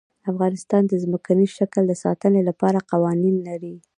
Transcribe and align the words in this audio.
افغانستان 0.31 0.83
د 0.87 0.93
ځمکنی 1.03 1.45
شکل 1.57 1.83
د 1.87 1.93
ساتنې 2.03 2.41
لپاره 2.49 2.85
قوانین 2.91 3.35
لري. 3.47 3.75